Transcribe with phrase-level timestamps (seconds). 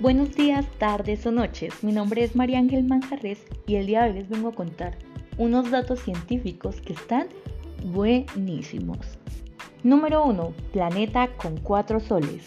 [0.00, 1.82] Buenos días, tardes o noches.
[1.82, 4.96] Mi nombre es María Ángel Manjarres y el día de hoy les vengo a contar
[5.38, 7.26] unos datos científicos que están
[7.84, 9.18] buenísimos.
[9.82, 10.52] Número 1.
[10.72, 12.44] Planeta con cuatro soles.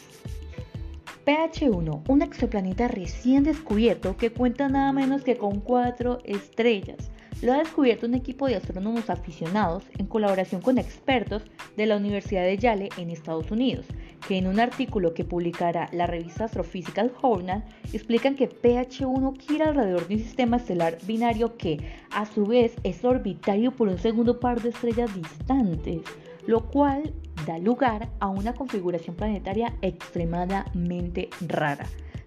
[1.26, 7.12] PH1, un exoplaneta recién descubierto que cuenta nada menos que con cuatro estrellas.
[7.42, 11.44] Lo ha descubierto un equipo de astrónomos aficionados en colaboración con expertos
[11.76, 13.88] de la Universidad de Yale en Estados Unidos,
[14.28, 20.08] que en un artículo que publicará la revista Astrophysical Journal explican que PH1 gira alrededor
[20.08, 21.80] de un sistema estelar binario que
[22.12, 26.02] a su vez es orbitario por un segundo par de estrellas distantes,
[26.48, 27.14] lo cual
[27.46, 31.86] da lugar a una configuración planetaria extremadamente rara.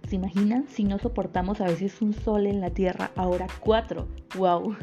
[0.09, 4.07] ¿Se imaginan si no soportamos a veces un sol en la Tierra, ahora cuatro?
[4.37, 4.77] ¡Wow!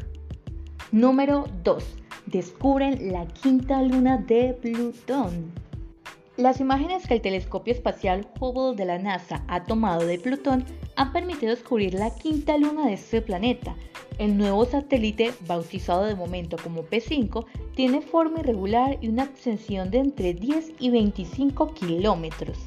[0.91, 1.97] Número 2.
[2.25, 5.52] Descubren la quinta luna de Plutón.
[6.41, 11.14] Las imágenes que el telescopio espacial Hubble de la NASA ha tomado de Plutón han
[11.14, 13.75] permitido descubrir la quinta luna de este planeta.
[14.17, 20.00] El nuevo satélite, bautizado de momento como P5, tiene forma irregular y una extensión de
[20.00, 22.58] entre 10 y 25 kilómetros.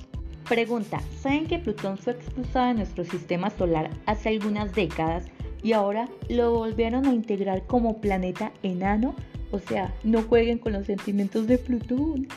[0.49, 5.25] Pregunta, ¿saben que Plutón fue expulsado de nuestro sistema solar hace algunas décadas
[5.65, 9.17] y ahora lo volvieron a integrar como planeta enano.
[9.51, 12.29] O sea, no jueguen con los sentimientos de Plutón.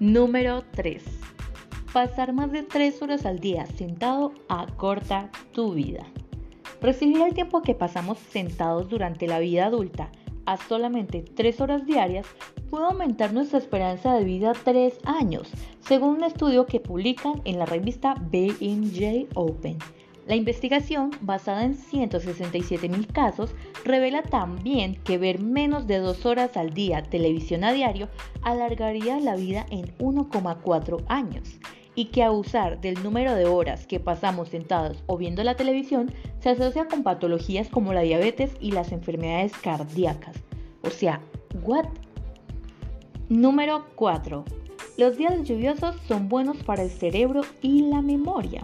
[0.00, 1.04] Número 3.
[1.92, 6.06] Pasar más de 3 horas al día sentado acorta tu vida.
[6.80, 10.10] Recibir el tiempo que pasamos sentados durante la vida adulta
[10.46, 12.26] a solamente 3 horas diarias
[12.70, 17.66] puede aumentar nuestra esperanza de vida 3 años, según un estudio que publican en la
[17.66, 19.76] revista BNJ Open.
[20.26, 23.54] La investigación, basada en 167.000 casos,
[23.84, 28.08] revela también que ver menos de dos horas al día televisión a diario
[28.42, 31.58] alargaría la vida en 1,4 años
[31.94, 36.50] y que abusar del número de horas que pasamos sentados o viendo la televisión se
[36.50, 40.36] asocia con patologías como la diabetes y las enfermedades cardíacas.
[40.82, 41.20] O sea,
[41.62, 41.86] ¿what?
[43.28, 44.44] Número 4.
[44.96, 48.62] Los días lluviosos son buenos para el cerebro y la memoria.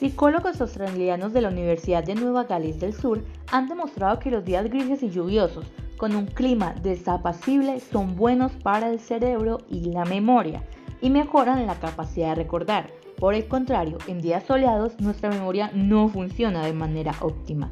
[0.00, 3.22] Psicólogos australianos de la Universidad de Nueva Gales del Sur
[3.52, 5.66] han demostrado que los días grises y lluviosos,
[5.98, 10.64] con un clima desapacible, son buenos para el cerebro y la memoria
[11.02, 12.90] y mejoran la capacidad de recordar.
[13.18, 17.70] Por el contrario, en días soleados nuestra memoria no funciona de manera óptima.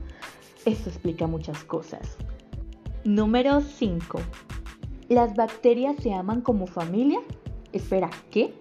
[0.66, 2.18] Esto explica muchas cosas.
[3.04, 4.20] Número 5.
[5.08, 7.20] ¿Las bacterias se aman como familia?
[7.72, 8.52] Espera, ¿qué?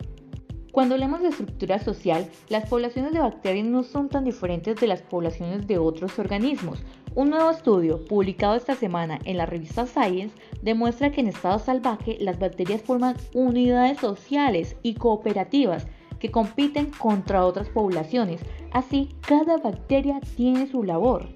[0.78, 5.02] Cuando hablamos de estructura social, las poblaciones de bacterias no son tan diferentes de las
[5.02, 6.84] poblaciones de otros organismos.
[7.16, 12.18] Un nuevo estudio, publicado esta semana en la revista Science, demuestra que en estado salvaje
[12.20, 15.88] las bacterias forman unidades sociales y cooperativas
[16.20, 18.42] que compiten contra otras poblaciones.
[18.72, 21.28] Así, cada bacteria tiene su labor.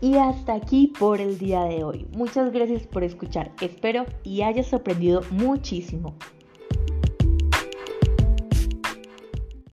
[0.00, 2.06] Y hasta aquí por el día de hoy.
[2.16, 3.50] Muchas gracias por escuchar.
[3.60, 6.14] Espero y hayas aprendido muchísimo.